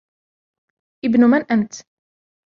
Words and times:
آبن 1.05 1.19
من 1.23 1.45
أنت؟ 1.51 1.73